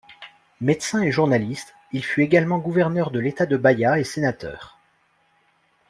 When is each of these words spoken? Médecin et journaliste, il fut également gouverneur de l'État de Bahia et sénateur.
Médecin 0.61 1.03
et 1.03 1.11
journaliste, 1.11 1.75
il 1.91 2.03
fut 2.03 2.23
également 2.23 2.57
gouverneur 2.57 3.11
de 3.11 3.19
l'État 3.19 3.45
de 3.45 3.55
Bahia 3.55 3.99
et 3.99 4.03
sénateur. 4.03 4.79